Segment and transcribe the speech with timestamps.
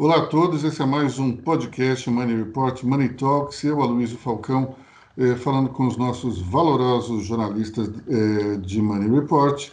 [0.00, 3.64] Olá a todos, esse é mais um podcast Money Report, Money Talks.
[3.64, 4.76] Eu, Aloysio Falcão,
[5.16, 9.72] eh, falando com os nossos valorosos jornalistas eh, de Money Report,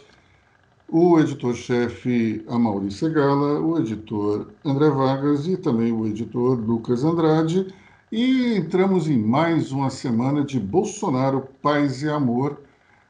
[0.88, 7.72] o editor-chefe Amaury Segala, o editor André Vargas e também o editor Lucas Andrade.
[8.10, 12.60] E entramos em mais uma semana de Bolsonaro, Paz e Amor,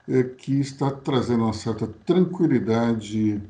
[0.06, 3.40] eh, que está trazendo uma certa tranquilidade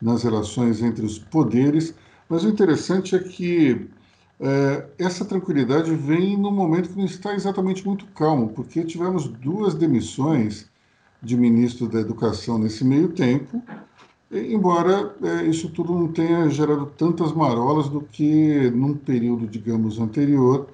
[0.00, 1.92] nas relações entre os poderes
[2.28, 3.88] mas o interessante é que
[4.38, 9.74] é, essa tranquilidade vem no momento que não está exatamente muito calmo, porque tivemos duas
[9.74, 10.66] demissões
[11.22, 13.62] de ministro da Educação nesse meio tempo,
[14.30, 20.68] embora é, isso tudo não tenha gerado tantas marolas do que num período, digamos, anterior,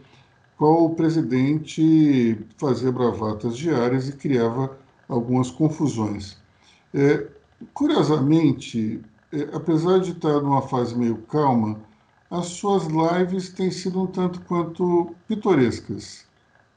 [0.56, 4.76] qual o presidente fazia bravatas diárias e criava
[5.08, 6.36] algumas confusões.
[6.94, 7.26] É,
[7.72, 9.00] curiosamente,
[9.52, 11.80] apesar de estar numa fase meio calma,
[12.30, 16.26] as suas lives têm sido um tanto quanto pitorescas,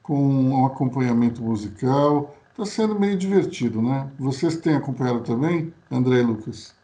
[0.04, 2.36] com um acompanhamento musical.
[2.52, 4.10] Está sendo meio divertido, né?
[4.18, 6.76] Vocês têm acompanhado também, André e Lucas?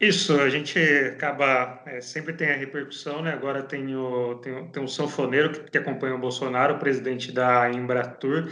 [0.00, 3.32] Isso, a gente acaba, é, sempre tem a repercussão, né?
[3.32, 7.70] Agora tem o, tem, tem um sanfoneiro que, que acompanha o Bolsonaro, o presidente da
[7.70, 8.50] Embratur,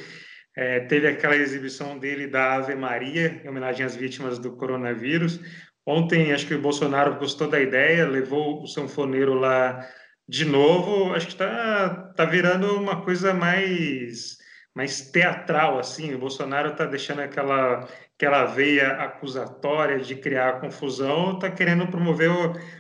[0.56, 5.41] é, teve aquela exibição dele da Ave Maria, em homenagem às vítimas do coronavírus.
[5.86, 9.84] Ontem, acho que o Bolsonaro gostou da ideia, levou o sanfoneiro lá
[10.28, 11.12] de novo.
[11.14, 14.36] Acho que está tá virando uma coisa mais,
[14.75, 16.14] mais teatral, assim.
[16.14, 22.31] O Bolsonaro está deixando aquela, aquela veia acusatória de criar confusão, está querendo promover,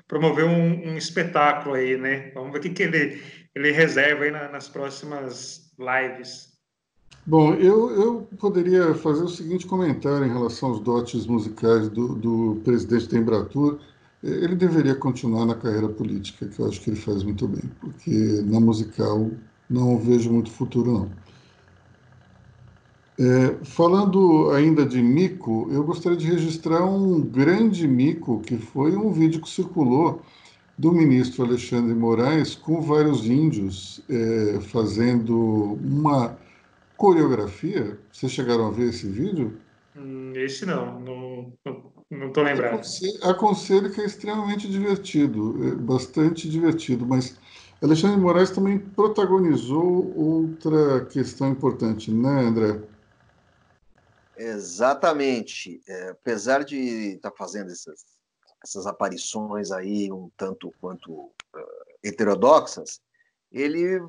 [0.06, 2.30] promover um, um, espetáculo aí, né?
[2.34, 3.22] Vamos ver o que, que ele,
[3.54, 6.51] ele reserva aí na, nas próximas lives.
[7.24, 12.60] Bom, eu, eu poderia fazer o seguinte comentário em relação aos dotes musicais do, do
[12.64, 13.78] presidente da Embratur.
[14.22, 18.42] Ele deveria continuar na carreira política, que eu acho que ele faz muito bem, porque
[18.44, 19.30] na musical
[19.70, 21.10] não vejo muito futuro, não.
[23.18, 29.12] É, falando ainda de mico, eu gostaria de registrar um grande mico, que foi um
[29.12, 30.22] vídeo que circulou
[30.76, 36.36] do ministro Alexandre Moraes com vários índios é, fazendo uma
[37.02, 37.98] coreografia.
[38.12, 39.60] Vocês chegaram a ver esse vídeo?
[39.96, 41.52] Hum, esse não, não,
[42.08, 42.74] não estou lembrado.
[42.74, 47.36] Aconselho, aconselho que é extremamente divertido, é bastante divertido, mas
[47.82, 52.80] Alexandre de Moraes também protagonizou outra questão importante, né, André?
[54.36, 55.82] Exatamente.
[55.88, 58.04] É, apesar de estar tá fazendo essas,
[58.62, 61.32] essas aparições aí um tanto quanto uh,
[62.04, 63.00] heterodoxas,
[63.50, 64.00] ele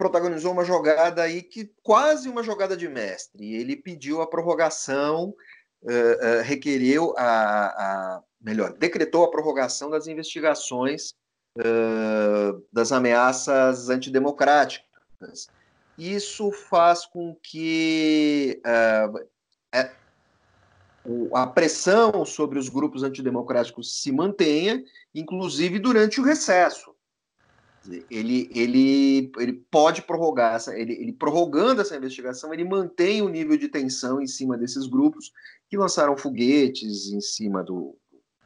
[0.00, 3.54] protagonizou uma jogada aí que quase uma jogada de mestre.
[3.54, 5.34] Ele pediu a prorrogação,
[5.82, 11.10] uh, uh, requereu a, a, melhor, decretou a prorrogação das investigações
[11.58, 15.48] uh, das ameaças antidemocráticas.
[15.98, 19.90] Isso faz com que é,
[21.34, 24.82] a pressão sobre os grupos antidemocráticos se mantenha,
[25.14, 26.89] inclusive durante o recesso
[28.10, 33.56] ele, ele, ele pode prorrogar, essa, ele, ele prorrogando essa investigação, ele mantém o nível
[33.56, 35.32] de tensão em cima desses grupos
[35.68, 37.96] que lançaram foguetes em cima do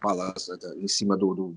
[0.01, 1.57] palácio, em cima do, do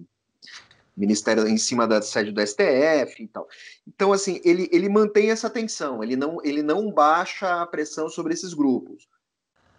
[0.95, 3.47] ministério, em cima da sede do STF e tal.
[3.87, 8.33] Então, assim, ele, ele mantém essa tensão, ele não, ele não baixa a pressão sobre
[8.33, 9.07] esses grupos,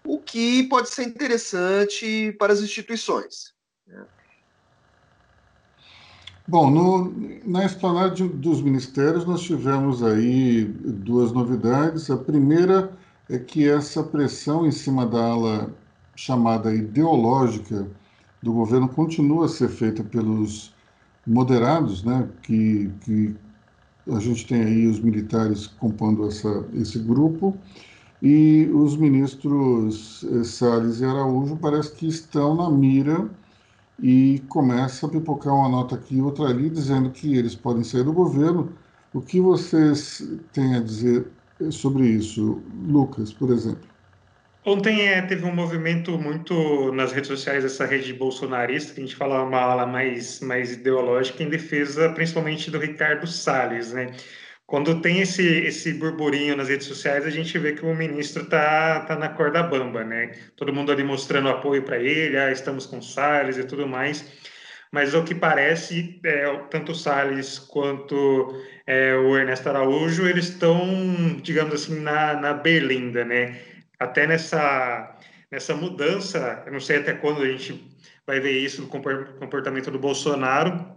[0.05, 3.53] o que pode ser interessante para as instituições.
[3.87, 4.07] Né?
[6.51, 7.13] Bom, no,
[7.45, 12.11] na esplanada dos ministérios nós tivemos aí duas novidades.
[12.11, 12.91] A primeira
[13.29, 15.71] é que essa pressão em cima da ala
[16.17, 17.87] chamada ideológica
[18.43, 20.75] do governo continua a ser feita pelos
[21.27, 22.27] moderados, né?
[22.43, 23.37] Que, que
[24.11, 27.59] a gente tem aí os militares compondo essa, esse grupo
[28.23, 33.29] e os ministros eh, Salles e Araújo parece que estão na mira
[34.01, 38.13] e começa a pipocar uma nota aqui outra ali, dizendo que eles podem sair do
[38.13, 38.73] governo.
[39.13, 40.23] O que vocês
[40.53, 41.27] têm a dizer
[41.71, 43.89] sobre isso, Lucas, por exemplo?
[44.65, 49.17] Ontem é, teve um movimento muito nas redes sociais, essa rede bolsonarista, que a gente
[49.17, 54.13] fala uma ala mais, mais ideológica, em defesa principalmente do Ricardo Salles, né?
[54.69, 59.01] Quando tem esse, esse burburinho nas redes sociais, a gente vê que o ministro tá,
[59.01, 60.33] tá na corda bamba, né?
[60.57, 64.31] Todo mundo ali mostrando apoio para ele, ah, estamos com Salles e tudo mais.
[64.93, 70.79] Mas o que parece, é, tanto Salles quanto é, o Ernesto Araújo, eles estão,
[71.43, 73.59] digamos assim, na, na berlinda, né?
[73.99, 75.19] Até nessa,
[75.51, 77.91] nessa mudança, eu não sei até quando a gente
[78.27, 80.95] vai ver isso no comportamento do Bolsonaro,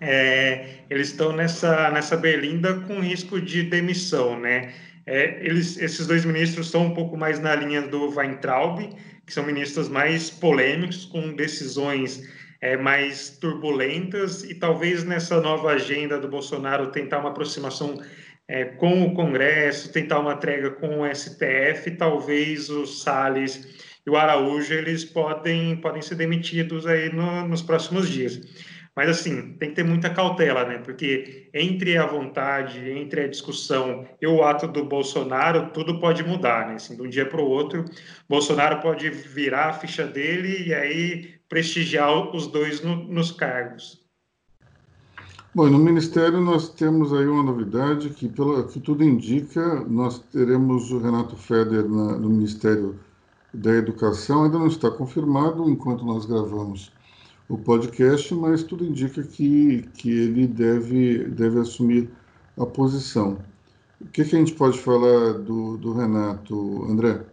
[0.00, 4.72] é, eles estão nessa, nessa berlinda com risco de demissão, né?
[5.06, 8.78] É, eles, esses dois ministros estão um pouco mais na linha do Weintraub,
[9.26, 12.22] que são ministros mais polêmicos, com decisões
[12.60, 18.00] é, mais turbulentas, e talvez nessa nova agenda do Bolsonaro tentar uma aproximação
[18.48, 24.16] é, com o Congresso, tentar uma trégua com o STF, talvez o Salles e o
[24.16, 28.40] Araújo eles podem, podem ser demitidos aí no, nos próximos dias.
[29.00, 30.76] Mas, assim, tem que ter muita cautela, né?
[30.76, 36.68] Porque entre a vontade, entre a discussão e o ato do Bolsonaro, tudo pode mudar,
[36.68, 36.74] né?
[36.74, 37.82] Assim, de um dia para o outro,
[38.28, 44.04] Bolsonaro pode virar a ficha dele e aí prestigiar os dois no, nos cargos.
[45.54, 50.92] Bom, no Ministério nós temos aí uma novidade que, pelo que tudo indica, nós teremos
[50.92, 53.00] o Renato Feder na, no Ministério
[53.54, 54.44] da Educação.
[54.44, 56.92] Ainda não está confirmado enquanto nós gravamos
[57.50, 62.08] o podcast, mas tudo indica que, que ele deve, deve assumir
[62.56, 63.44] a posição.
[64.00, 67.26] O que, que a gente pode falar do, do Renato, André?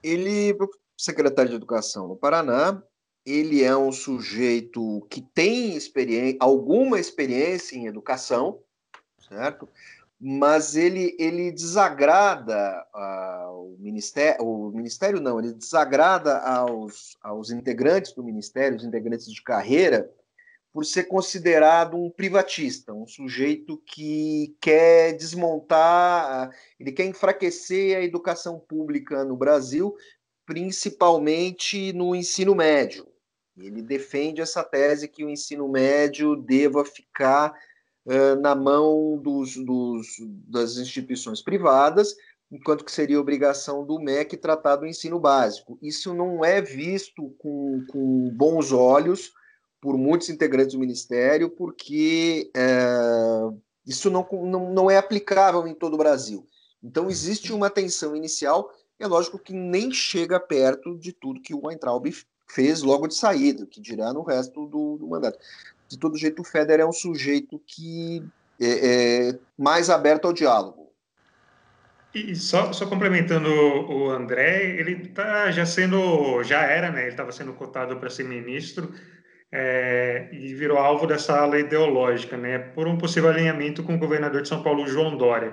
[0.00, 0.56] Ele,
[0.96, 2.80] secretário de Educação no Paraná,
[3.26, 8.60] ele é um sujeito que tem experiência, alguma experiência em educação,
[9.28, 9.68] certo?
[10.20, 18.24] Mas ele, ele desagrada ao ministério, o ministério não, ele desagrada aos, aos integrantes do
[18.24, 20.10] ministério, os integrantes de carreira,
[20.72, 28.58] por ser considerado um privatista, um sujeito que quer desmontar, ele quer enfraquecer a educação
[28.58, 29.94] pública no Brasil,
[30.44, 33.06] principalmente no ensino médio.
[33.56, 37.54] Ele defende essa tese que o ensino médio deva ficar
[38.40, 40.06] na mão dos, dos,
[40.46, 42.14] das instituições privadas,
[42.50, 45.78] enquanto que seria obrigação do MEC tratar do ensino básico.
[45.82, 49.32] Isso não é visto com, com bons olhos
[49.80, 52.98] por muitos integrantes do Ministério, porque é,
[53.84, 56.46] isso não, não, não é aplicável em todo o Brasil.
[56.82, 61.66] Então, existe uma tensão inicial, é lógico que nem chega perto de tudo que o
[61.66, 62.06] Weintraub
[62.48, 65.38] fez logo de saída, que dirá no resto do, do mandato
[65.88, 68.22] de todo jeito, o Federer é um sujeito que
[68.60, 70.86] é, é mais aberto ao diálogo.
[72.14, 77.02] E só, só complementando o André, ele está já sendo, já era, né?
[77.02, 78.90] Ele estava sendo cotado para ser ministro
[79.52, 82.58] é, e virou alvo dessa ala ideológica, né?
[82.58, 85.52] Por um possível alinhamento com o governador de São Paulo, João Dória.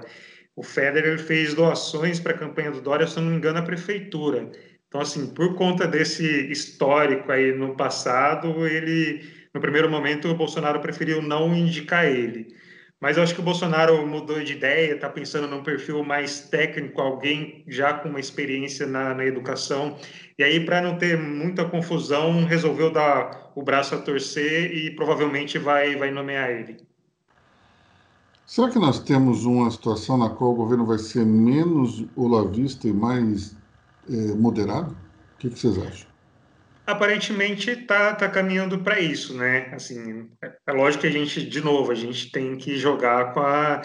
[0.56, 4.50] O Federer fez doações para a campanha do Dória, se não me engano, à prefeitura.
[4.88, 9.22] Então, assim, por conta desse histórico aí no passado, ele
[9.54, 12.56] no primeiro momento, o Bolsonaro preferiu não indicar ele.
[13.00, 17.02] Mas eu acho que o Bolsonaro mudou de ideia, está pensando num perfil mais técnico,
[17.02, 19.98] alguém já com uma experiência na, na educação.
[20.40, 25.60] E aí, para não ter muita confusão, resolveu dar o braço a torcer e provavelmente
[25.60, 26.78] vai, vai nomear ele.
[28.46, 32.94] Será que nós temos uma situação na qual o governo vai ser menos olavista e
[32.94, 33.56] mais
[34.10, 34.96] é, moderado?
[35.36, 36.13] O que, que vocês acham?
[36.86, 39.72] Aparentemente está tá caminhando para isso, né?
[39.74, 40.30] Assim,
[40.68, 43.82] é lógico que a gente, de novo, a gente tem que jogar com o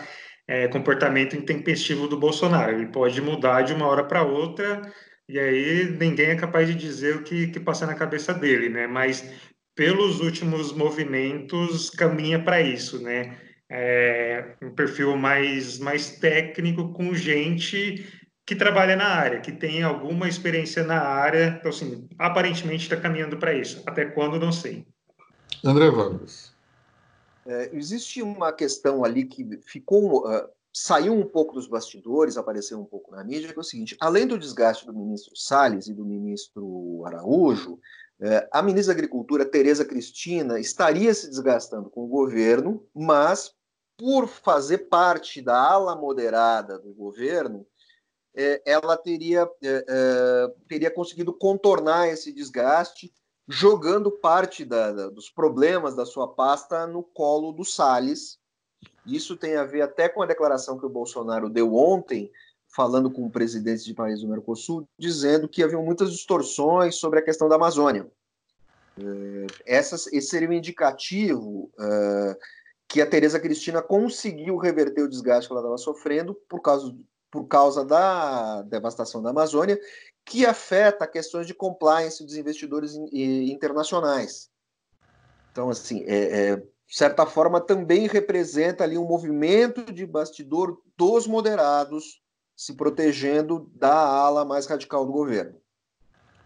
[0.49, 2.73] é, comportamento intempestivo do Bolsonaro.
[2.73, 4.83] Ele pode mudar de uma hora para outra
[5.29, 8.87] e aí ninguém é capaz de dizer o que, que passa na cabeça dele, né?
[8.87, 9.31] Mas
[9.77, 13.39] pelos últimos movimentos caminha para isso, né?
[13.71, 18.05] É, um perfil mais, mais técnico com gente
[18.49, 21.59] que trabalha na área, que tem alguma experiência na área.
[21.59, 23.83] Então, assim, aparentemente está caminhando para isso.
[23.85, 24.87] Até quando, não sei.
[25.63, 26.55] André Vargas.
[27.45, 30.27] É, existe uma questão ali que ficou.
[30.27, 33.95] Uh, saiu um pouco dos bastidores, apareceu um pouco na mídia, que é o seguinte:
[34.01, 37.79] além do desgaste do ministro Salles e do ministro Araújo,
[38.19, 43.53] é, a ministra da Agricultura, Tereza Cristina, estaria se desgastando com o governo, mas
[43.99, 47.67] por fazer parte da ala moderada do governo,
[48.65, 53.13] ela teria, é, é, teria conseguido contornar esse desgaste,
[53.49, 58.39] jogando parte da, da, dos problemas da sua pasta no colo do Salles.
[59.07, 62.31] Isso tem a ver até com a declaração que o Bolsonaro deu ontem,
[62.69, 67.49] falando com presidentes de países do Mercosul, dizendo que havia muitas distorções sobre a questão
[67.49, 68.07] da Amazônia.
[69.65, 71.71] Essas, esse seria um indicativo
[72.89, 76.95] que a Tereza Cristina conseguiu reverter o desgaste que ela estava sofrendo por causa
[77.31, 79.79] por causa da devastação da Amazônia,
[80.25, 84.51] que afeta questões de compliance dos investidores internacionais.
[85.51, 91.27] Então, assim, é, é, de certa forma, também representa ali um movimento de bastidor dos
[91.27, 92.21] moderados
[92.57, 95.55] se protegendo da ala mais radical do governo.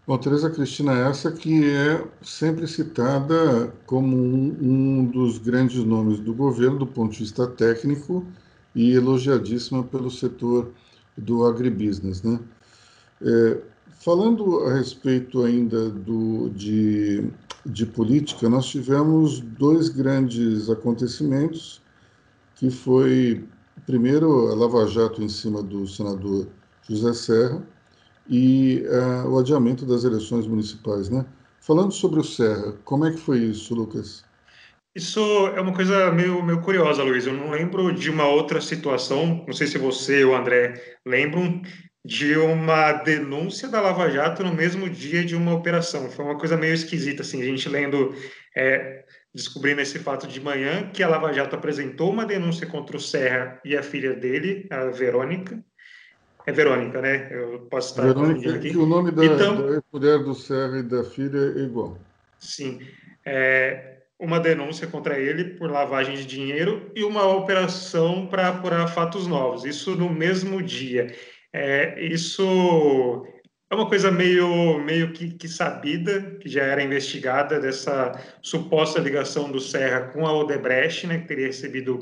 [0.05, 6.33] Bom, Tereza Cristina, essa que é sempre citada como um, um, dos grandes nomes do
[6.33, 8.25] governo do ponto de vista técnico
[8.75, 10.71] e elogiadíssima pelo setor
[11.17, 12.39] do agribusiness, né?
[13.21, 13.61] É,
[14.03, 17.29] falando a respeito ainda do, de,
[17.65, 21.81] de política, nós tivemos dois grandes acontecimentos,
[22.55, 23.45] que foi,
[23.85, 26.47] primeiro, a Lava Jato em cima do senador
[26.87, 27.63] José Serra,
[28.29, 31.25] e uh, o adiamento das eleições municipais, né?
[31.59, 34.23] Falando sobre o Serra, como é que foi isso, Lucas?
[34.95, 37.25] Isso é uma coisa meio, meio curiosa, Luiz.
[37.25, 41.61] Eu não lembro de uma outra situação, não sei se você ou o André lembram,
[42.05, 46.09] de uma denúncia da Lava Jato no mesmo dia de uma operação.
[46.11, 48.13] Foi uma coisa meio esquisita, assim, a gente lendo,
[48.55, 52.99] é, descobrindo esse fato de manhã, que a Lava Jato apresentou uma denúncia contra o
[52.99, 55.63] Serra e a filha dele, a Verônica,
[56.45, 57.29] é Verônica, né?
[57.31, 58.75] Eu posso estar Verônica, aqui.
[58.75, 61.97] O nome da, então, da mulher do Serra e da filha é igual.
[62.37, 62.79] Sim.
[63.25, 63.92] É
[64.23, 69.65] uma denúncia contra ele por lavagem de dinheiro e uma operação para apurar fatos novos.
[69.65, 71.13] Isso no mesmo dia.
[71.51, 73.25] É, isso
[73.69, 78.11] é uma coisa meio, meio que, que, sabida, que já era investigada, dessa
[78.41, 81.99] suposta ligação do Serra com a Odebrecht, né, que teria recebido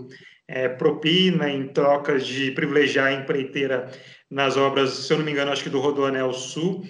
[0.47, 3.89] é, propina em trocas de privilegiar a empreiteira
[4.29, 6.83] nas obras, se eu não me engano, acho que do Rodoanel Sul.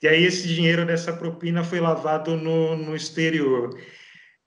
[0.00, 3.70] E aí esse dinheiro dessa propina foi lavado no, no exterior.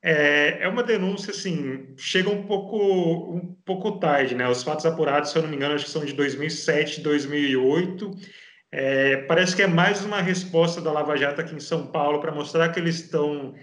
[0.03, 4.47] É, é uma denúncia, assim, chega um pouco, um pouco tarde, né?
[4.47, 8.11] Os fatos apurados, se eu não me engano, acho que são de 2007, 2008.
[8.71, 12.31] É, parece que é mais uma resposta da Lava Jato aqui em São Paulo para
[12.31, 13.53] mostrar que eles estão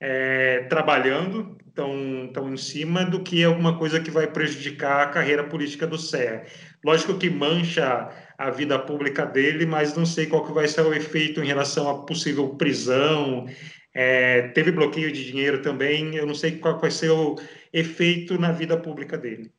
[0.00, 5.86] é, trabalhando, estão em cima, do que alguma coisa que vai prejudicar a carreira política
[5.86, 6.44] do Serra.
[6.84, 10.94] Lógico que mancha a vida pública dele, mas não sei qual que vai ser o
[10.94, 13.46] efeito em relação a possível prisão.
[13.94, 17.36] É, teve bloqueio de dinheiro também, eu não sei qual vai ser o
[17.72, 19.52] efeito na vida pública dele.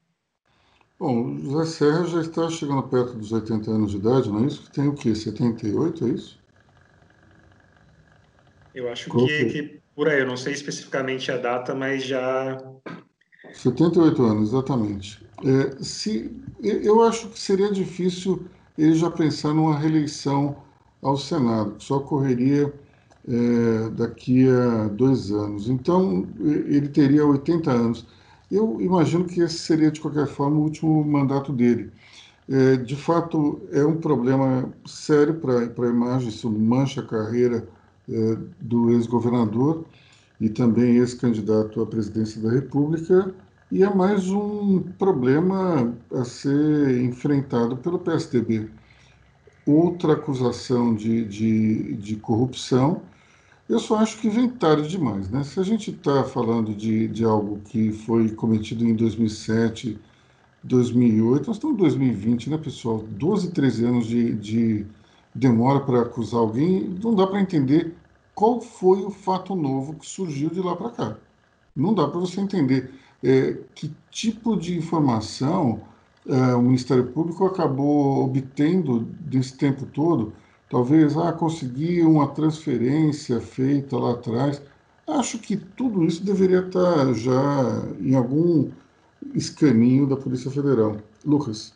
[1.00, 4.72] Bom, José Serra já está chegando perto dos 80 anos de idade, não é isso?
[4.72, 5.13] Tem o quê?
[5.13, 6.39] 78, é isso?
[8.74, 12.58] Eu acho que, que, por aí, eu não sei especificamente a data, mas já.
[13.54, 15.25] 78 anos, exatamente.
[15.44, 16.30] É, se,
[16.62, 20.63] eu acho que seria difícil ele já pensar numa reeleição
[21.01, 22.74] ao Senado, que só ocorreria
[23.27, 25.70] é, daqui a dois anos.
[25.70, 28.05] Então, ele teria 80 anos.
[28.51, 31.91] Eu imagino que esse seria, de qualquer forma, o último mandato dele.
[32.48, 37.67] É, de fato, é um problema sério para a imagem, isso mancha a carreira
[38.08, 39.84] é, do ex-governador
[40.39, 43.34] e também ex-candidato à presidência da República,
[43.72, 48.70] e é mais um problema a ser enfrentado pelo PSDB.
[49.65, 53.01] Outra acusação de, de, de corrupção,
[53.67, 55.29] eu só acho que vem tarde demais.
[55.29, 55.43] Né?
[55.43, 60.00] Se a gente está falando de, de algo que foi cometido em 2007,
[60.63, 63.00] 2008, nós estamos em 2020, né, pessoal?
[63.00, 64.86] 12, 13 anos de, de
[65.34, 67.93] demora para acusar alguém, não dá para entender
[68.34, 71.17] qual foi o fato novo que surgiu de lá para cá.
[71.75, 72.91] Não dá para você entender
[73.24, 75.81] é, que tipo de informação
[76.27, 80.34] é, o Ministério Público acabou obtendo desse tempo todo.
[80.69, 84.62] Talvez ah, conseguir uma transferência feita lá atrás.
[85.07, 88.72] Acho que tudo isso deveria estar já em algum
[89.34, 90.98] escaninho da Polícia Federal.
[91.24, 91.74] Lucas.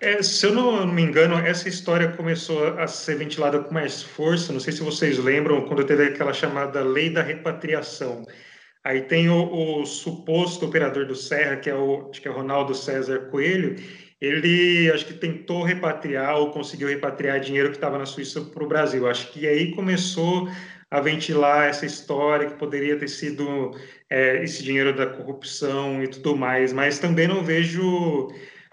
[0.00, 4.52] É, se eu não, me engano, essa história começou a ser ventilada com mais força.
[4.52, 8.24] Não sei se vocês lembram quando teve aquela chamada Lei da Repatriação.
[8.84, 12.34] Aí tem o, o suposto operador do Serra, que é o, acho que é o
[12.34, 13.76] Ronaldo César Coelho.
[14.20, 18.68] Ele acho que tentou repatriar ou conseguiu repatriar dinheiro que estava na Suíça para o
[18.68, 19.06] Brasil.
[19.08, 20.48] Acho que aí começou
[20.90, 23.70] a ventilar essa história que poderia ter sido
[24.10, 26.72] é, esse dinheiro da corrupção e tudo mais.
[26.72, 28.28] Mas também não vejo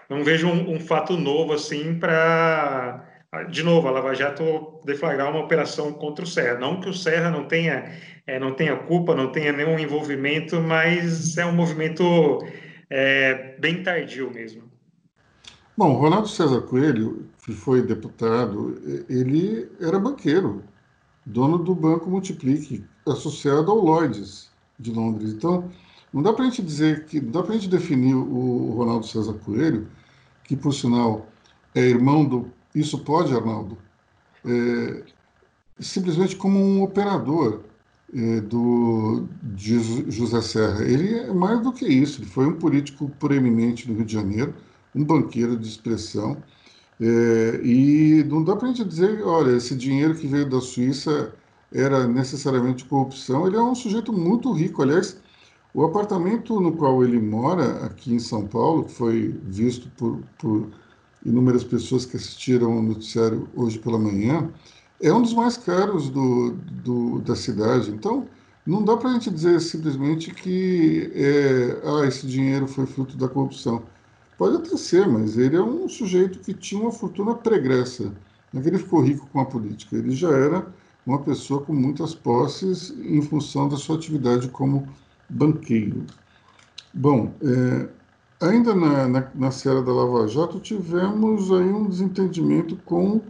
[0.08, 3.04] não vejo um, um fato novo assim para
[3.50, 6.58] de novo a Lava Jato deflagrar uma operação contra o Serra.
[6.58, 7.92] Não que o Serra não tenha
[8.26, 12.44] é, não tenha culpa, não tenha nenhum envolvimento, mas é um movimento
[12.90, 14.65] é, bem tardio mesmo.
[15.76, 18.80] Bom, Ronaldo César Coelho, que foi deputado,
[19.10, 20.62] ele era banqueiro,
[21.24, 25.32] dono do Banco Multiplique, associado ao Lloyds de Londres.
[25.32, 25.70] Então,
[26.12, 29.06] não dá para a gente dizer que, não dá para a gente definir o Ronaldo
[29.06, 29.86] César Coelho,
[30.44, 31.26] que por sinal
[31.74, 32.50] é irmão do.
[32.74, 33.76] Isso pode, Arnaldo?
[34.46, 35.04] É,
[35.78, 37.64] simplesmente como um operador
[38.14, 40.84] é, do de José Serra.
[40.84, 42.22] Ele é mais do que isso.
[42.22, 44.54] Ele foi um político proeminente no Rio de Janeiro,
[44.96, 46.36] um banqueiro de expressão.
[46.98, 51.32] É, e não dá para a gente dizer, olha, esse dinheiro que veio da Suíça
[51.72, 53.46] era necessariamente corrupção.
[53.46, 54.82] Ele é um sujeito muito rico.
[54.82, 55.18] Aliás,
[55.74, 60.68] o apartamento no qual ele mora, aqui em São Paulo, que foi visto por, por
[61.24, 64.50] inúmeras pessoas que assistiram ao noticiário hoje pela manhã,
[65.02, 67.90] é um dos mais caros do, do da cidade.
[67.90, 68.26] Então,
[68.66, 73.28] não dá para a gente dizer simplesmente que é, ah, esse dinheiro foi fruto da
[73.28, 73.82] corrupção.
[74.38, 78.12] Pode até ser, mas ele é um sujeito que tinha uma fortuna pregressa.
[78.52, 80.66] Não é que ele ficou rico com a política, ele já era
[81.06, 84.88] uma pessoa com muitas posses em função da sua atividade como
[85.28, 86.04] banqueiro.
[86.92, 87.88] Bom, é,
[88.44, 93.20] ainda na, na, na seara da Lava Jato, tivemos aí um desentendimento com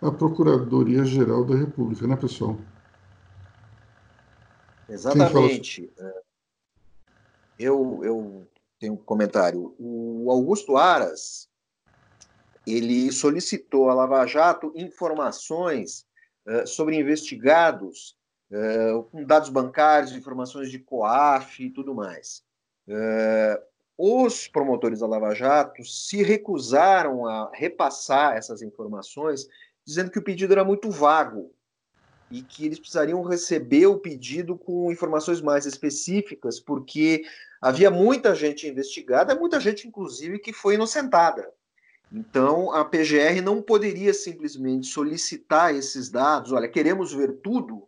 [0.00, 2.56] a Procuradoria-Geral da República, né, pessoal?
[4.88, 5.90] Exatamente.
[5.98, 6.20] É,
[7.58, 9.74] eu, eu tenho um comentário.
[9.78, 11.48] O Augusto Aras,
[12.66, 16.06] ele solicitou à Lava Jato informações
[16.46, 18.16] uh, sobre investigados
[18.50, 22.42] uh, com dados bancários, informações de COAF e tudo mais.
[22.86, 23.62] Uh,
[23.96, 29.48] os promotores da Lava Jato se recusaram a repassar essas informações,
[29.84, 31.52] dizendo que o pedido era muito vago
[32.30, 37.24] e que eles precisariam receber o pedido com informações mais específicas, porque
[37.60, 41.50] havia muita gente investigada, muita gente, inclusive, que foi inocentada.
[42.12, 47.86] Então, a PGR não poderia simplesmente solicitar esses dados, olha, queremos ver tudo,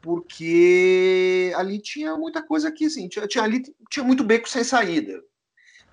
[0.00, 5.22] porque ali tinha muita coisa que, assim, tinha, tinha, ali tinha muito beco sem saída.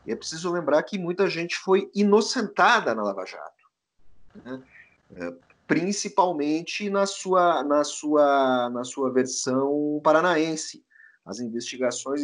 [0.05, 3.65] E é preciso lembrar que muita gente foi inocentada na Lava Jato.
[4.43, 4.62] Né?
[5.15, 5.34] É,
[5.67, 10.84] principalmente na sua, na na, na sua versão paranaense.
[11.25, 12.22] As investigações.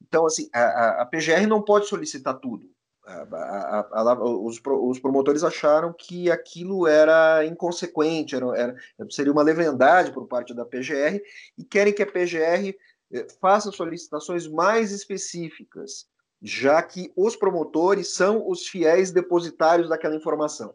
[0.00, 2.70] Então, assim, a, a PGR não pode solicitar tudo.
[3.06, 8.76] A, a, os, os, promotores acharam que aquilo era inconsequente, era, era,
[9.10, 11.20] seria uma leviandade por parte da PGR
[11.58, 12.76] e querem que a PGR
[13.12, 16.06] eh, faça solicitações mais específicas,
[16.40, 20.74] já que os promotores são os fiéis depositários daquela informação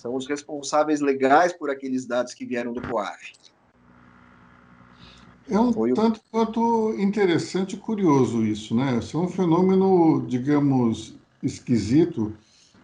[0.00, 3.34] são os responsáveis legais por aqueles dados que vieram do COAF.
[5.48, 6.22] É um Foi tanto o...
[6.30, 8.98] quanto interessante e curioso isso, né?
[8.98, 12.32] Isso é um fenômeno, digamos, esquisito.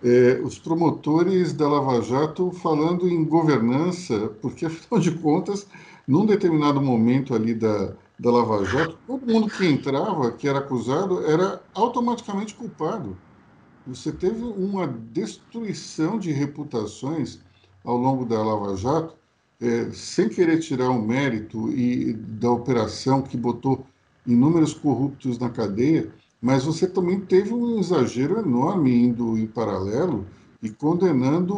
[0.04, 5.66] É, os promotores da Lava Jato falando em governança, porque, afinal de contas,
[6.06, 11.24] num determinado momento ali da, da Lava Jato, todo mundo que entrava, que era acusado,
[11.24, 13.16] era automaticamente culpado
[13.86, 17.38] você teve uma destruição de reputações
[17.84, 19.14] ao longo da Lava Jato,
[19.60, 23.86] é, sem querer tirar o mérito e da operação que botou
[24.26, 30.26] inúmeros corruptos na cadeia, mas você também teve um exagero enorme indo em paralelo
[30.62, 31.54] e condenando,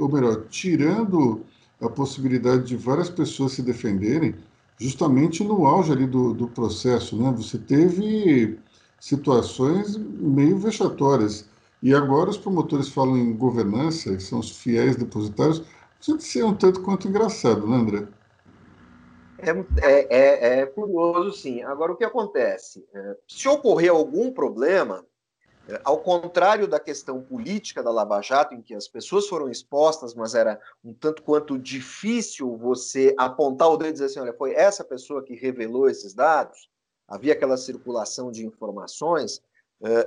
[0.00, 1.42] ou melhor, tirando
[1.80, 4.34] a possibilidade de várias pessoas se defenderem,
[4.78, 7.16] justamente no auge ali do, do processo.
[7.16, 7.32] Né?
[7.36, 8.58] Você teve
[9.00, 11.50] situações meio vexatórias.
[11.82, 15.62] E agora os promotores falam em governança, que são os fiéis depositários.
[16.00, 18.08] Isso ser um tanto quanto engraçado, né, André?
[19.38, 21.62] É, é, é, é curioso, sim.
[21.62, 22.86] Agora, o que acontece?
[22.94, 25.04] É, se ocorrer algum problema,
[25.68, 30.14] é, ao contrário da questão política da Lava Jato, em que as pessoas foram expostas,
[30.14, 34.54] mas era um tanto quanto difícil você apontar o dedo e dizer assim: olha, foi
[34.54, 36.68] essa pessoa que revelou esses dados,
[37.08, 39.42] havia aquela circulação de informações.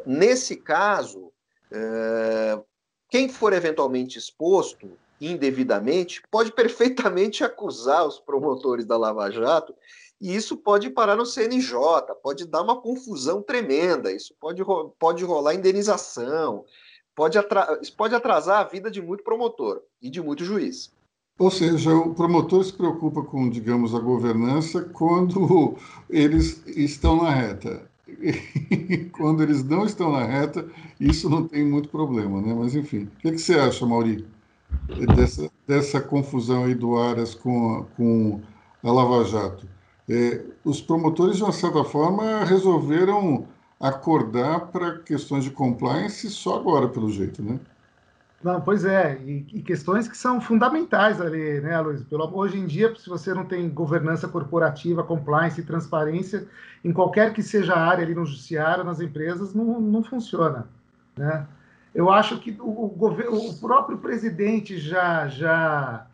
[0.05, 1.33] Nesse caso,
[1.75, 2.61] é,
[3.09, 9.75] quem for eventualmente exposto indevidamente pode perfeitamente acusar os promotores da Lava Jato
[10.21, 11.75] e isso pode parar no CNJ,
[12.23, 14.63] pode dar uma confusão tremenda, isso pode,
[14.97, 16.63] pode rolar indenização,
[17.13, 17.38] pode,
[17.97, 20.93] pode atrasar a vida de muito promotor e de muito juiz.
[21.38, 25.75] Ou seja, o promotor se preocupa com, digamos, a governança quando
[26.09, 27.91] eles estão na reta.
[29.13, 30.67] quando eles não estão na reta,
[30.99, 32.54] isso não tem muito problema, né?
[32.54, 34.25] Mas enfim, o que, que você acha, Mauri,
[35.13, 38.41] dessa, dessa confusão aí do Aras com, a, com
[38.84, 39.67] a Lava Jato?
[40.10, 43.47] É, os promotores, de uma certa forma, resolveram
[43.80, 47.60] acordar para questões de compliance só agora, pelo jeito, né?
[48.45, 52.03] Não, pois é, e, e, questões que são fundamentais ali, né, Luiz?
[52.03, 56.47] Pelo, hoje em dia, se você não tem governança corporativa, compliance e transparência,
[56.84, 60.67] em qualquer que seja a área ali no judiciário, nas empresas, não, não funciona,
[61.17, 61.47] né?
[61.91, 66.05] Eu acho que o, o, o próprio presidente já, já,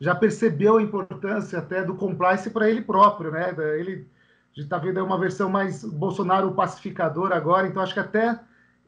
[0.00, 3.54] já percebeu a importância até do compliance para ele próprio, né?
[3.78, 4.08] Ele
[4.56, 8.40] está vendo uma versão mais Bolsonaro pacificador agora, então acho que até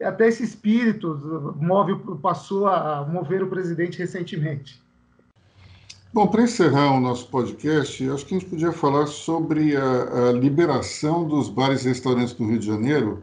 [0.03, 4.81] até esse espírito move, passou a mover o presidente recentemente.
[6.13, 10.33] Bom, para encerrar o nosso podcast, acho que a gente podia falar sobre a, a,
[10.33, 13.23] liberação dos bares e restaurantes do Rio de Janeiro,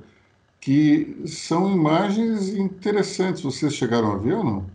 [0.61, 3.41] que são imagens interessantes.
[3.41, 4.65] Vocês chegaram a ver ou não?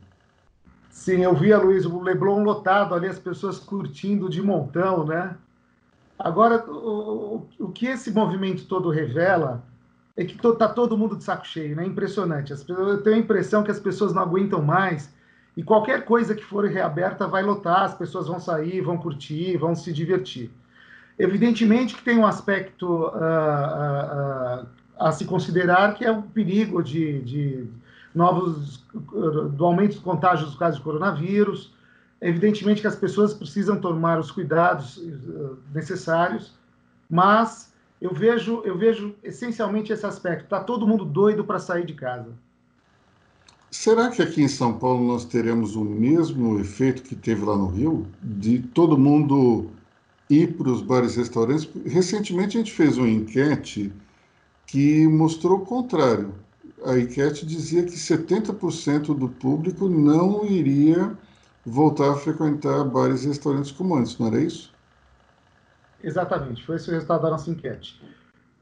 [0.91, 5.37] Sim, eu vi, Luiz, o Leblon lotado ali, as pessoas curtindo de montão, né?
[6.19, 9.65] Agora, o, o, o que esse movimento todo revela
[10.17, 11.85] é que está todo mundo de saco cheio, né?
[11.87, 12.53] Impressionante.
[12.53, 15.13] As, eu tenho a impressão que as pessoas não aguentam mais
[15.57, 19.75] e qualquer coisa que for reaberta vai lotar, as pessoas vão sair, vão curtir, vão
[19.75, 20.51] se divertir.
[21.19, 24.67] Evidentemente que tem um aspecto uh, uh, uh,
[24.99, 27.67] a se considerar que é o perigo de, de
[28.15, 28.85] novos
[29.53, 31.75] do aumento dos contágios dos casos de coronavírus.
[32.21, 35.03] Evidentemente que as pessoas precisam tomar os cuidados
[35.75, 36.55] necessários,
[37.09, 37.70] mas
[38.01, 40.45] eu vejo eu vejo essencialmente esse aspecto.
[40.45, 42.33] Está todo mundo doido para sair de casa.
[43.71, 47.69] Será que aqui em São Paulo nós teremos o mesmo efeito que teve lá no
[47.69, 48.07] Rio?
[48.21, 49.71] De todo mundo
[50.29, 51.69] ir para os bares e restaurantes?
[51.87, 53.93] Recentemente a gente fez uma enquete
[54.67, 56.35] que mostrou o contrário.
[56.85, 61.17] A enquete dizia que 70% do público não iria
[61.65, 64.73] voltar a frequentar bares e restaurantes como antes, não era isso?
[66.03, 68.01] Exatamente, foi esse o resultado da nossa enquete.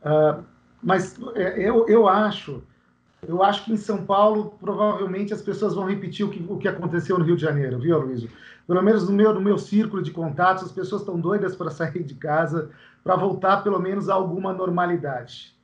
[0.03, 0.43] Uh,
[0.83, 2.63] mas é, eu, eu acho
[3.27, 6.69] eu acho que em São Paulo, provavelmente, as pessoas vão repetir o que, o que
[6.69, 8.25] aconteceu no Rio de Janeiro, viu, Luiz?
[8.67, 12.05] Pelo menos no meu, no meu círculo de contatos, as pessoas estão doidas para sair
[12.05, 12.71] de casa,
[13.03, 15.57] para voltar, pelo menos, a alguma normalidade.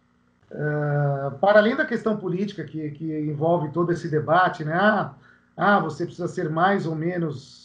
[0.51, 4.75] Uh, para além da questão política que, que envolve todo esse debate, né?
[4.75, 5.15] Ah,
[5.57, 7.64] ah você precisa ser mais ou menos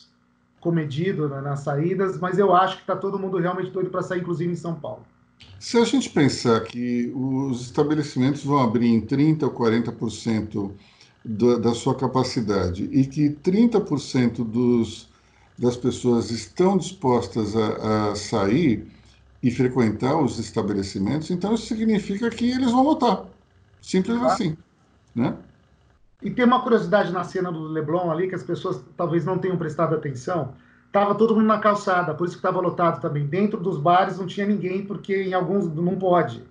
[0.59, 4.51] comedido nas saídas, mas eu acho que está todo mundo realmente doido para sair, inclusive
[4.51, 5.03] em São Paulo.
[5.59, 10.71] Se a gente pensar que os estabelecimentos vão abrir em 30% ou 40%
[11.23, 15.09] da, da sua capacidade e que 30% dos,
[15.57, 18.87] das pessoas estão dispostas a, a sair
[19.41, 23.25] e frequentar os estabelecimentos, então isso significa que eles vão votar.
[23.81, 24.57] Simples assim.
[25.15, 25.33] Né?
[26.21, 29.57] E tem uma curiosidade na cena do Leblon ali que as pessoas talvez não tenham
[29.57, 30.53] prestado atenção
[30.91, 33.25] Tava todo mundo na calçada, por isso que estava lotado também.
[33.25, 36.43] Dentro dos bares não tinha ninguém, porque em alguns não pode.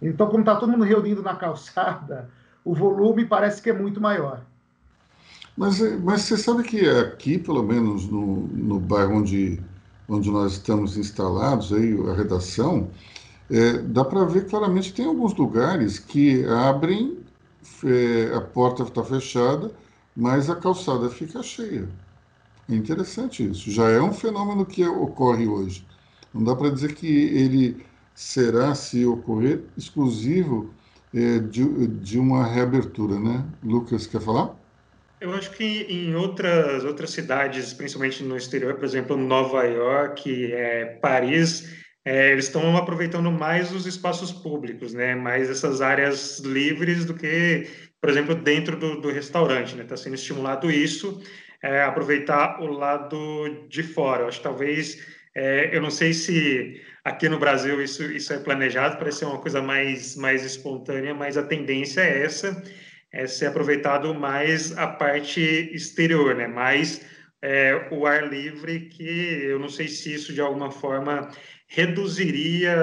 [0.00, 2.30] Então, como está todo mundo reunido na calçada,
[2.64, 4.40] o volume parece que é muito maior.
[5.56, 9.62] Mas, mas você sabe que aqui, pelo menos no, no bairro onde,
[10.08, 12.88] onde nós estamos instalados, aí, a redação,
[13.50, 17.18] é, dá para ver claramente que tem alguns lugares que abrem,
[18.36, 19.72] a porta está fechada,
[20.16, 21.88] mas a calçada fica cheia.
[22.68, 23.70] É interessante isso.
[23.70, 25.86] Já é um fenômeno que ocorre hoje.
[26.32, 30.72] Não dá para dizer que ele será, se ocorrer, exclusivo
[31.12, 33.44] é, de, de uma reabertura, né?
[33.62, 34.54] Lucas, quer falar?
[35.20, 40.98] Eu acho que em outras, outras cidades, principalmente no exterior, por exemplo, Nova York, é,
[41.00, 45.14] Paris, é, eles estão aproveitando mais os espaços públicos, né?
[45.14, 47.66] Mais essas áreas livres do que,
[48.00, 49.84] por exemplo, dentro do, do restaurante, né?
[49.84, 51.22] Está sendo estimulado isso
[51.64, 54.22] é, aproveitar o lado de fora.
[54.22, 55.02] Eu acho que talvez,
[55.34, 59.40] é, eu não sei se aqui no Brasil isso, isso é planejado para ser uma
[59.40, 62.62] coisa mais, mais espontânea, mas a tendência é essa,
[63.10, 65.40] é ser aproveitado mais a parte
[65.72, 66.46] exterior, né?
[66.46, 67.00] mais
[67.44, 71.28] é, o ar livre, que eu não sei se isso de alguma forma
[71.66, 72.74] reduziria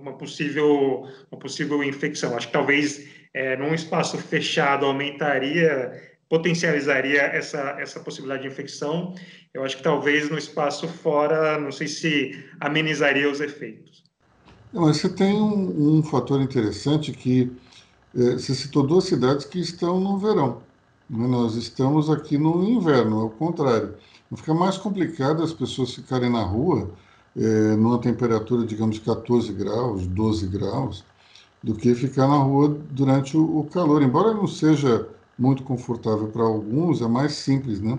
[0.00, 2.34] uma possível, uma possível infecção.
[2.34, 5.92] Acho que talvez é, num espaço fechado aumentaria
[6.26, 9.14] potencializaria essa, essa possibilidade de infecção.
[9.52, 14.04] Eu acho que talvez no espaço fora, não sei se amenizaria os efeitos.
[14.72, 17.50] Mas você tem um, um fator interessante que
[18.14, 20.62] é, você citou duas cidades que estão no verão.
[21.08, 23.94] Nós estamos aqui no inverno, ao contrário.
[24.36, 26.90] Fica mais complicado as pessoas ficarem na rua
[27.34, 31.04] é, numa temperatura, digamos, de 14 graus, 12 graus,
[31.62, 34.02] do que ficar na rua durante o, o calor.
[34.02, 37.98] Embora não seja muito confortável para alguns, é mais simples, né?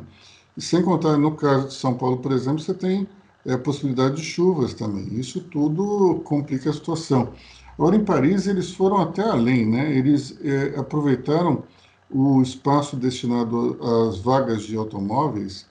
[0.56, 3.08] E sem contar, no caso de São Paulo, por exemplo, você tem
[3.44, 5.08] é, a possibilidade de chuvas também.
[5.16, 7.30] Isso tudo complica a situação.
[7.76, 9.98] Agora, em Paris, eles foram até além, né?
[9.98, 11.64] Eles é, aproveitaram
[12.10, 15.68] o espaço destinado às vagas de automóveis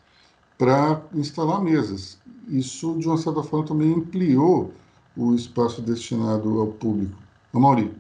[0.57, 2.19] para instalar mesas.
[2.49, 4.73] Isso, de uma certa forma, também ampliou
[5.17, 7.17] o espaço destinado ao público.
[7.53, 7.93] Mauri.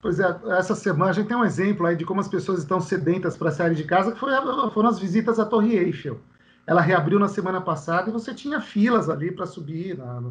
[0.00, 2.78] Pois é, essa semana a gente tem um exemplo aí de como as pessoas estão
[2.78, 4.30] sedentas para sair de casa, que foi,
[4.70, 6.20] foram as visitas à Torre Eiffel.
[6.66, 10.22] Ela reabriu na semana passada e você tinha filas ali para subir na,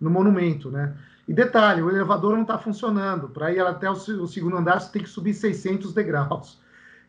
[0.00, 0.96] no monumento, né?
[1.28, 3.28] E detalhe, o elevador não está funcionando.
[3.28, 6.58] Para ir até o, segundo andar, você tem que subir 600 degraus.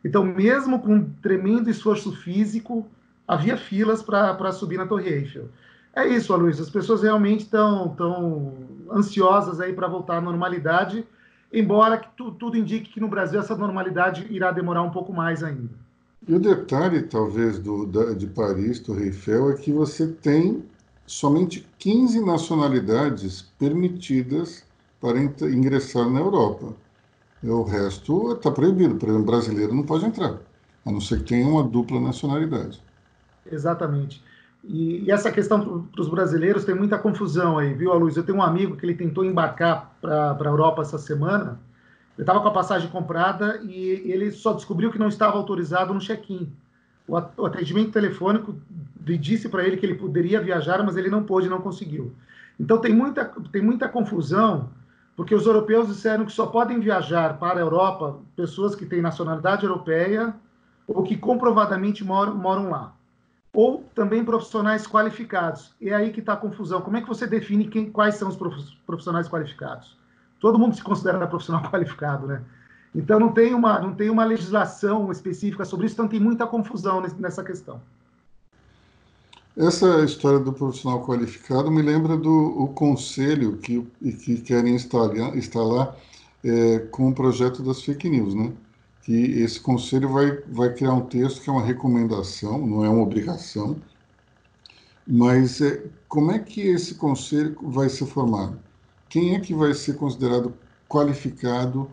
[0.04, 2.88] Então, mesmo com um tremendo esforço físico,
[3.28, 5.50] havia filas para subir na Torre Eiffel.
[5.96, 6.64] É isso, Aloysio.
[6.64, 8.54] As pessoas realmente estão tão
[8.92, 11.06] ansiosas aí para voltar à normalidade,
[11.52, 15.44] embora que tu, tudo indique que no Brasil essa normalidade irá demorar um pouco mais
[15.44, 15.82] ainda.
[16.28, 20.64] E o detalhe, talvez, do, da, de Paris, Torre Eiffel, é que você tem
[21.12, 24.64] somente 15 nacionalidades permitidas
[25.02, 26.74] para ingressar na Europa.
[27.44, 28.96] O resto está proibido.
[28.96, 30.38] Por exemplo, brasileiro não pode entrar,
[30.86, 32.82] a não ser que tenha uma dupla nacionalidade.
[33.52, 34.24] Exatamente.
[34.64, 38.16] E, e essa questão para os brasileiros tem muita confusão aí, viu, Luiz?
[38.16, 41.60] Eu tenho um amigo que ele tentou embarcar para a Europa essa semana.
[42.18, 43.76] Ele estava com a passagem comprada e
[44.10, 46.50] ele só descobriu que não estava autorizado no check-in.
[47.06, 48.56] O atendimento telefônico
[49.18, 52.14] disse para ele que ele poderia viajar, mas ele não pôde, não conseguiu.
[52.60, 54.70] Então tem muita, tem muita confusão,
[55.16, 59.66] porque os europeus disseram que só podem viajar para a Europa pessoas que têm nacionalidade
[59.66, 60.36] europeia
[60.88, 62.94] ou que comprovadamente moram, moram lá
[63.54, 65.74] ou também profissionais qualificados.
[65.80, 66.82] E é aí que está a confusão.
[66.82, 68.38] Como é que você define quem, quais são os
[68.86, 69.98] profissionais qualificados?
[70.40, 72.42] Todo mundo se considera profissional qualificado, né?
[72.94, 77.02] Então não tem uma, não tem uma legislação específica sobre isso, então tem muita confusão
[77.20, 77.82] nessa questão.
[79.62, 83.80] Essa história do profissional qualificado me lembra do o conselho que,
[84.26, 85.96] que querem instalar, instalar
[86.44, 88.52] é, com o projeto das fake news, né?
[89.04, 93.04] que esse conselho vai, vai criar um texto que é uma recomendação, não é uma
[93.04, 93.80] obrigação,
[95.08, 98.58] mas é, como é que esse conselho vai ser formado?
[99.10, 100.56] Quem é que vai ser considerado
[100.90, 101.88] qualificado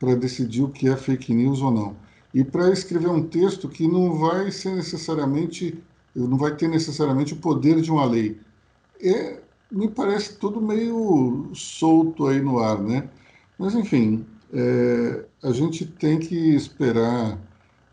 [0.00, 1.96] para decidir o que é fake news ou não?
[2.34, 5.80] E para escrever um texto que não vai ser necessariamente,
[6.14, 8.40] não vai ter necessariamente o poder de uma lei.
[9.00, 13.10] É, me parece tudo meio solto aí no ar, né?
[13.58, 17.40] Mas, enfim, é, a gente tem que esperar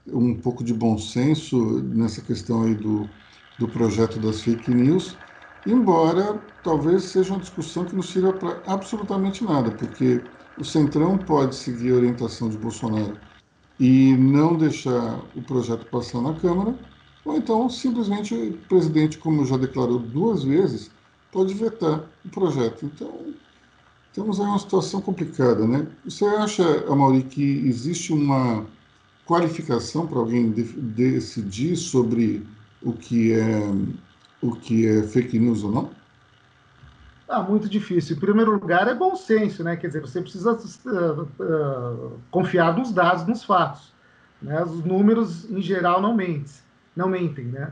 [0.08, 3.10] um pouco de bom senso nessa questão aí do,
[3.58, 5.20] do projeto das fake news,
[5.66, 11.56] embora talvez seja uma discussão que não sirva para absolutamente nada, porque o Centrão pode
[11.56, 13.20] seguir a orientação de Bolsonaro
[13.80, 16.78] e não deixar o projeto passar na Câmara,
[17.26, 20.90] ou então simplesmente o presidente, como já declarou duas vezes,
[21.32, 22.86] pode vetar o projeto.
[22.86, 23.34] Então,
[24.14, 25.88] temos aí uma situação complicada, né?
[26.06, 28.66] Você acha, Amaury, que existe uma
[29.26, 32.46] qualificação para alguém de decidir sobre
[32.82, 33.72] o que é
[34.42, 35.90] o que é fake news ou não?
[37.28, 38.16] Ah, muito difícil.
[38.16, 39.76] Em primeiro lugar, é bom senso, né?
[39.76, 43.94] Quer dizer, você precisa uh, uh, confiar nos dados, nos fatos.
[44.42, 44.64] Né?
[44.64, 46.52] Os números, em geral, não mentem,
[47.00, 47.72] não mentem, né?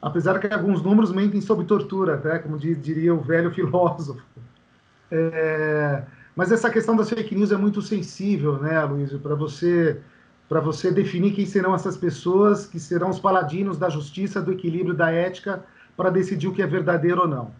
[0.00, 4.22] Apesar que alguns números mentem sob tortura, até, como diria o velho filósofo.
[5.10, 6.02] É,
[6.36, 10.00] mas essa questão das fake news é muito sensível, né, Luísio, para você
[10.48, 14.94] para você definir quem serão essas pessoas que serão os paladinos da justiça, do equilíbrio,
[14.94, 15.62] da ética,
[15.94, 17.50] para decidir o que é verdadeiro ou não.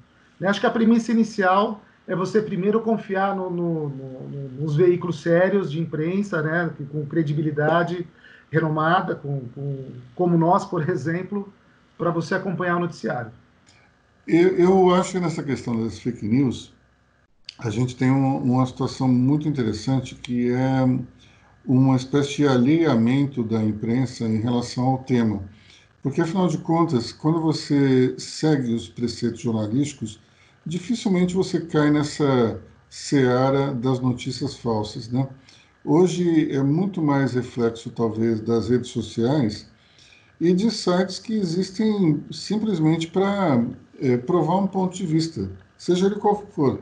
[0.40, 5.20] Eu acho que a premissa inicial é você primeiro confiar no, no, no, nos veículos
[5.20, 8.06] sérios de imprensa, né, com credibilidade
[8.50, 9.84] renomada, com, com,
[10.14, 11.52] como nós, por exemplo,
[11.96, 13.30] para você acompanhar o noticiário.
[14.26, 16.72] Eu, eu acho que nessa questão das fake news,
[17.58, 20.84] a gente tem uma, uma situação muito interessante que é
[21.66, 25.42] uma espécie de alinhamento da imprensa em relação ao tema.
[26.02, 30.20] Porque, afinal de contas, quando você segue os preceitos jornalísticos,
[30.64, 35.08] dificilmente você cai nessa seara das notícias falsas.
[35.08, 35.28] Né?
[35.90, 39.66] Hoje é muito mais reflexo, talvez, das redes sociais
[40.38, 43.64] e de sites que existem simplesmente para
[43.98, 45.48] é, provar um ponto de vista,
[45.78, 46.78] seja ele qual for.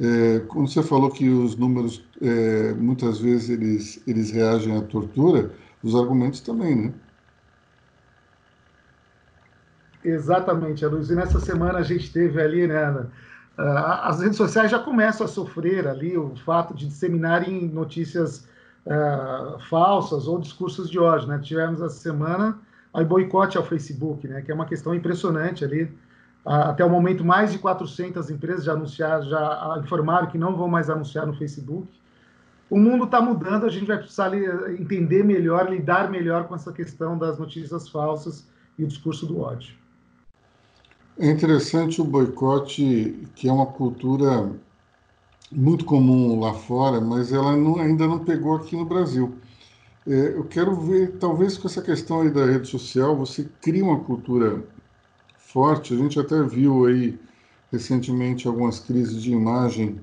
[0.00, 5.50] É, quando você falou que os números, é, muitas vezes, eles, eles reagem à tortura,
[5.82, 6.94] os argumentos também, né?
[10.02, 11.10] Exatamente, Luiz.
[11.10, 13.06] E nessa semana a gente teve ali, né?
[13.56, 18.48] As redes sociais já começam a sofrer ali o fato de disseminarem notícias
[18.84, 21.38] uh, falsas ou discursos de ódio, né?
[21.38, 22.58] Tivemos essa semana
[22.92, 24.42] o boicote ao Facebook, né?
[24.42, 25.92] Que é uma questão impressionante ali
[26.44, 30.90] até o momento, mais de 400 empresas já anunciaram, já informaram que não vão mais
[30.90, 31.88] anunciar no Facebook.
[32.68, 34.30] O mundo está mudando, a gente vai precisar
[34.78, 38.46] entender melhor, lidar melhor com essa questão das notícias falsas
[38.78, 39.74] e o discurso do ódio.
[41.16, 44.50] É interessante o boicote, que é uma cultura
[45.50, 49.32] muito comum lá fora, mas ela não, ainda não pegou aqui no Brasil.
[50.06, 54.00] É, eu quero ver, talvez com essa questão aí da rede social, você cria uma
[54.00, 54.64] cultura
[55.36, 55.94] forte.
[55.94, 57.16] A gente até viu aí
[57.70, 60.00] recentemente algumas crises de imagem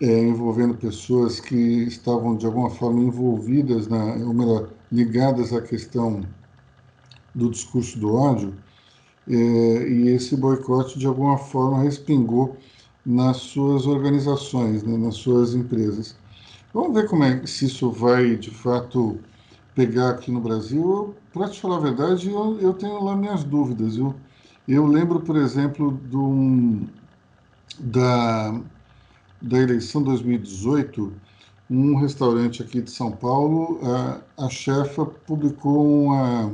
[0.00, 6.20] é, envolvendo pessoas que estavam de alguma forma envolvidas, na, ou melhor, ligadas à questão
[7.34, 8.54] do discurso do ódio,
[9.28, 12.56] e esse boicote de alguma forma respingou
[13.04, 16.16] nas suas organizações, né, nas suas empresas.
[16.74, 19.18] Vamos ver como é se isso vai de fato
[19.74, 21.14] pegar aqui no Brasil.
[21.32, 23.96] Para te falar a verdade, eu, eu tenho lá minhas dúvidas.
[23.96, 24.14] Eu,
[24.66, 26.80] eu lembro, por exemplo, do,
[27.78, 28.60] da,
[29.40, 31.12] da eleição 2018,
[31.70, 36.52] um restaurante aqui de São Paulo, a, a chefa publicou uma,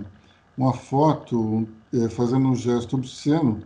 [0.57, 3.63] uma foto é, fazendo um gesto obsceno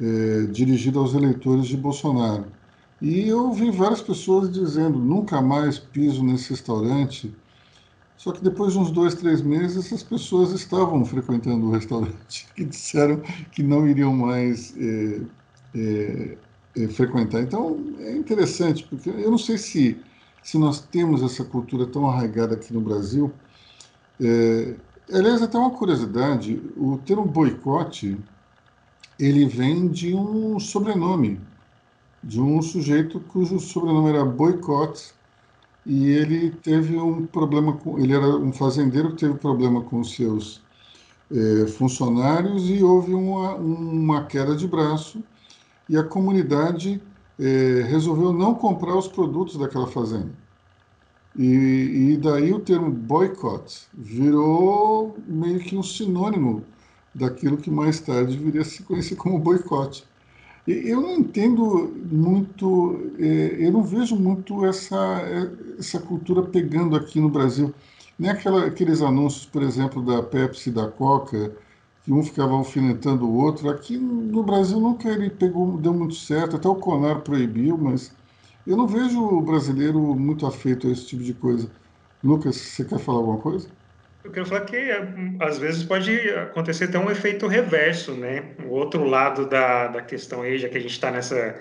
[0.00, 2.46] é, dirigido aos eleitores de Bolsonaro.
[3.00, 7.34] E eu vi várias pessoas dizendo: nunca mais piso nesse restaurante.
[8.16, 12.64] Só que depois de uns dois, três meses, essas pessoas estavam frequentando o restaurante, que
[12.64, 13.20] disseram
[13.52, 15.20] que não iriam mais é,
[15.74, 16.38] é,
[16.76, 17.42] é, frequentar.
[17.42, 19.98] Então, é interessante, porque eu não sei se,
[20.42, 23.30] se nós temos essa cultura tão arraigada aqui no Brasil.
[25.12, 28.18] Aliás, até uma curiosidade: o termo boicote
[29.18, 31.40] ele vem de um sobrenome,
[32.22, 35.14] de um sujeito cujo sobrenome era Boicot,
[35.84, 37.98] e ele teve um problema com.
[37.98, 40.60] Ele era um fazendeiro que teve problema com seus
[41.30, 45.22] é, funcionários e houve uma, uma queda de braço,
[45.88, 47.00] e a comunidade
[47.38, 50.30] é, resolveu não comprar os produtos daquela fazenda.
[51.38, 56.64] E, e daí o termo boycott virou meio que um sinônimo
[57.14, 60.04] daquilo que mais tarde viria a se conhecer como boicote.
[60.66, 64.96] Eu não entendo muito, é, eu não vejo muito essa,
[65.78, 67.72] essa cultura pegando aqui no Brasil.
[68.18, 71.52] Nem aquela, aqueles anúncios, por exemplo, da Pepsi e da Coca,
[72.02, 73.70] que um ficava alfinetando o outro.
[73.70, 78.12] Aqui no Brasil nunca ele pegou, deu muito certo, até o Conar proibiu, mas
[78.66, 81.70] eu não vejo o brasileiro muito afeito a esse tipo de coisa.
[82.22, 83.68] Lucas, você quer falar alguma coisa?
[84.24, 84.76] Eu quero falar que
[85.40, 88.56] às vezes pode acontecer até um efeito reverso, né?
[88.64, 91.56] O outro lado da, da questão aí, já que a gente está nessa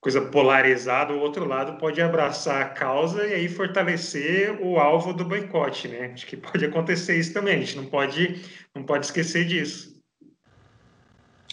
[0.00, 5.24] coisa polarizada, o outro lado pode abraçar a causa e aí fortalecer o alvo do
[5.24, 6.10] boicote, né?
[6.12, 8.42] Acho que pode acontecer isso também, a gente não pode,
[8.74, 10.00] não pode esquecer disso.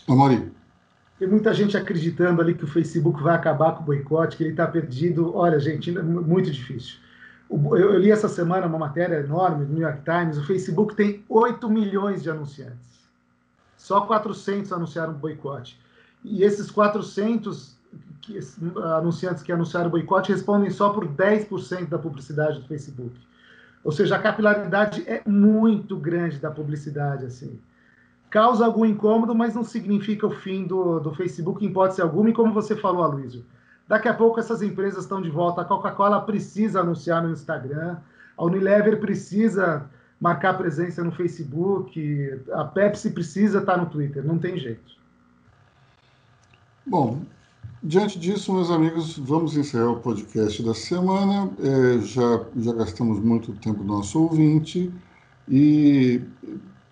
[0.08, 0.57] Amori.
[1.20, 4.52] Tem muita gente acreditando ali que o Facebook vai acabar com o boicote, que ele
[4.52, 5.36] está perdido.
[5.36, 6.98] Olha, gente, muito difícil.
[7.50, 10.38] Eu li essa semana uma matéria enorme do New York Times.
[10.38, 13.08] O Facebook tem 8 milhões de anunciantes.
[13.78, 15.80] Só 400 anunciaram boicote.
[16.24, 17.78] E esses 400
[18.22, 18.38] que,
[18.98, 23.16] anunciantes que anunciaram boicote respondem só por 10% da publicidade do Facebook.
[23.84, 27.26] Ou seja, a capilaridade é muito grande da publicidade.
[27.26, 27.60] assim.
[28.30, 32.30] Causa algum incômodo, mas não significa o fim do, do Facebook em hipótese alguma.
[32.30, 33.46] E como você falou, Aloysio,
[33.88, 35.62] Daqui a pouco essas empresas estão de volta.
[35.62, 37.98] A Coca-Cola precisa anunciar no Instagram,
[38.38, 44.58] a Unilever precisa marcar presença no Facebook, a Pepsi precisa estar no Twitter, não tem
[44.58, 44.98] jeito.
[46.86, 47.22] Bom,
[47.82, 51.50] diante disso, meus amigos, vamos encerrar o podcast da semana.
[51.60, 54.92] É, já, já gastamos muito tempo do nosso ouvinte
[55.48, 56.22] e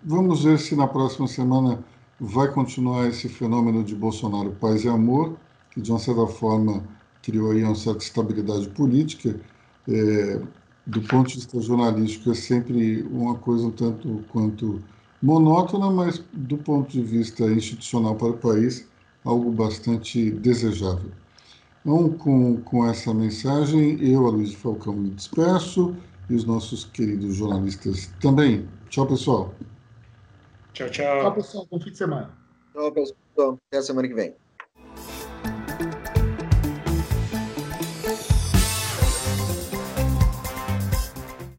[0.06, 1.84] vamos ver se na próxima semana
[2.20, 5.36] vai continuar esse fenômeno de Bolsonaro paz e amor
[5.72, 6.82] que de uma certa forma
[7.22, 9.38] criou aí uma certa estabilidade política.
[9.88, 10.40] É,
[10.86, 14.80] do ponto de vista jornalístico, é sempre uma coisa um tanto quanto
[15.20, 18.86] monótona, mas do ponto de vista institucional para o país,
[19.24, 21.10] algo bastante desejável.
[21.80, 25.96] Então, com, com essa mensagem, eu, Aloysio Falcão, me despeço
[26.30, 28.68] e os nossos queridos jornalistas também.
[28.88, 29.52] Tchau, pessoal.
[30.76, 31.20] Tchau, tchau.
[31.22, 31.66] Tchau, pessoal.
[31.70, 32.36] Bom fim de semana.
[32.74, 33.58] Tchau, pessoal.
[33.70, 34.36] Até a semana que vem.